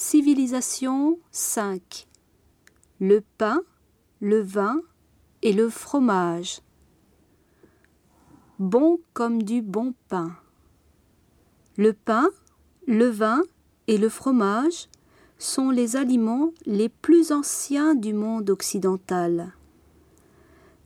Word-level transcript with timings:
Civilisation 0.00 1.18
5 1.32 2.06
Le 3.00 3.20
pain, 3.36 3.62
le 4.20 4.40
vin 4.40 4.80
et 5.42 5.52
le 5.52 5.68
fromage. 5.68 6.60
Bon 8.60 9.00
comme 9.12 9.42
du 9.42 9.60
bon 9.60 9.94
pain. 10.08 10.36
Le 11.76 11.92
pain, 11.92 12.30
le 12.86 13.08
vin 13.08 13.42
et 13.88 13.98
le 13.98 14.08
fromage 14.08 14.86
sont 15.36 15.70
les 15.70 15.96
aliments 15.96 16.52
les 16.64 16.88
plus 16.88 17.32
anciens 17.32 17.96
du 17.96 18.12
monde 18.14 18.50
occidental. 18.50 19.52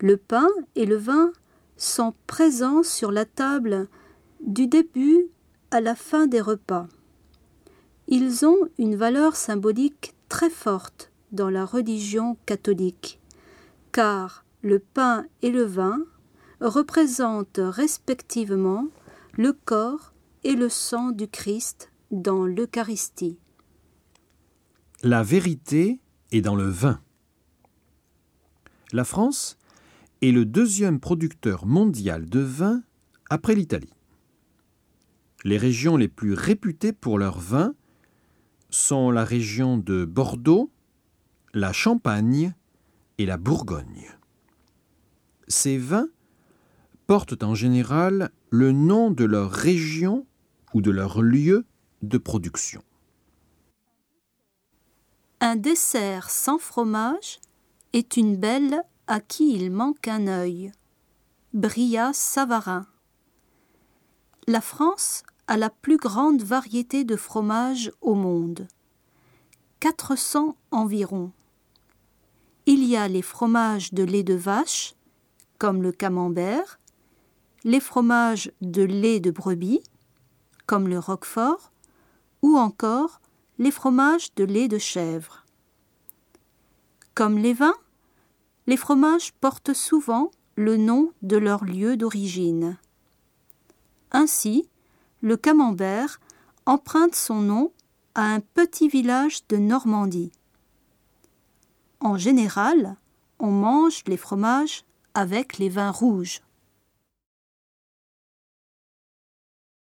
Le 0.00 0.16
pain 0.16 0.48
et 0.74 0.84
le 0.84 0.96
vin 0.96 1.30
sont 1.76 2.12
présents 2.26 2.82
sur 2.82 3.12
la 3.12 3.24
table 3.24 3.86
du 4.40 4.66
début 4.66 5.28
à 5.70 5.80
la 5.80 5.94
fin 5.94 6.26
des 6.26 6.40
repas. 6.40 6.88
Ils 8.08 8.46
ont 8.46 8.68
une 8.78 8.94
valeur 8.94 9.34
symbolique 9.34 10.14
très 10.28 10.50
forte 10.50 11.10
dans 11.32 11.50
la 11.50 11.64
religion 11.64 12.36
catholique, 12.46 13.20
car 13.90 14.44
le 14.62 14.78
pain 14.78 15.26
et 15.42 15.50
le 15.50 15.64
vin 15.64 15.98
représentent 16.60 17.60
respectivement 17.60 18.86
le 19.32 19.52
corps 19.52 20.12
et 20.44 20.54
le 20.54 20.68
sang 20.68 21.10
du 21.10 21.26
Christ 21.26 21.90
dans 22.12 22.46
l'Eucharistie. 22.46 23.38
La 25.02 25.22
vérité 25.22 26.00
est 26.30 26.40
dans 26.40 26.54
le 26.54 26.68
vin. 26.68 27.00
La 28.92 29.04
France 29.04 29.58
est 30.22 30.30
le 30.30 30.44
deuxième 30.44 31.00
producteur 31.00 31.66
mondial 31.66 32.28
de 32.28 32.40
vin 32.40 32.82
après 33.28 33.56
l'Italie. 33.56 33.92
Les 35.44 35.58
régions 35.58 35.96
les 35.96 36.08
plus 36.08 36.34
réputées 36.34 36.92
pour 36.92 37.18
leur 37.18 37.38
vin 37.38 37.74
sont 38.76 39.10
la 39.10 39.24
région 39.24 39.78
de 39.78 40.04
Bordeaux, 40.04 40.70
la 41.54 41.72
Champagne 41.72 42.54
et 43.16 43.24
la 43.24 43.38
Bourgogne. 43.38 44.10
Ces 45.48 45.78
vins 45.78 46.08
portent 47.06 47.42
en 47.42 47.54
général 47.54 48.30
le 48.50 48.72
nom 48.72 49.10
de 49.10 49.24
leur 49.24 49.50
région 49.50 50.26
ou 50.74 50.82
de 50.82 50.90
leur 50.90 51.22
lieu 51.22 51.64
de 52.02 52.18
production. 52.18 52.82
Un 55.40 55.56
dessert 55.56 56.28
sans 56.28 56.58
fromage 56.58 57.40
est 57.94 58.18
une 58.18 58.36
belle 58.36 58.82
à 59.06 59.20
qui 59.20 59.54
il 59.54 59.70
manque 59.70 60.06
un 60.06 60.26
œil. 60.26 60.70
Bria 61.54 62.12
Savarin. 62.12 62.86
La 64.46 64.60
France 64.60 65.22
a 65.48 65.56
la 65.56 65.70
plus 65.70 65.96
grande 65.96 66.42
variété 66.42 67.04
de 67.04 67.16
fromages 67.16 67.92
au 68.00 68.14
monde. 68.14 68.66
400 69.80 70.56
environ. 70.70 71.32
Il 72.66 72.82
y 72.84 72.96
a 72.96 73.06
les 73.06 73.22
fromages 73.22 73.92
de 73.92 74.02
lait 74.02 74.24
de 74.24 74.34
vache, 74.34 74.94
comme 75.58 75.82
le 75.82 75.92
camembert, 75.92 76.80
les 77.64 77.80
fromages 77.80 78.50
de 78.60 78.82
lait 78.82 79.20
de 79.20 79.30
brebis, 79.30 79.82
comme 80.66 80.88
le 80.88 80.98
roquefort, 80.98 81.70
ou 82.42 82.56
encore 82.56 83.20
les 83.58 83.70
fromages 83.70 84.34
de 84.34 84.44
lait 84.44 84.68
de 84.68 84.78
chèvre. 84.78 85.44
Comme 87.14 87.38
les 87.38 87.54
vins, 87.54 87.76
les 88.66 88.76
fromages 88.76 89.32
portent 89.32 89.74
souvent 89.74 90.30
le 90.56 90.76
nom 90.76 91.12
de 91.22 91.36
leur 91.36 91.64
lieu 91.64 91.96
d'origine. 91.96 92.78
Ainsi, 94.10 94.68
le 95.20 95.36
camembert 95.36 96.20
emprunte 96.66 97.14
son 97.14 97.40
nom 97.40 97.72
à 98.14 98.22
un 98.22 98.40
petit 98.40 98.88
village 98.88 99.46
de 99.48 99.56
Normandie. 99.56 100.32
En 102.00 102.16
général, 102.16 102.96
on 103.38 103.50
mange 103.50 104.02
les 104.06 104.16
fromages 104.16 104.84
avec 105.14 105.58
les 105.58 105.68
vins 105.68 105.90
rouges. 105.90 106.40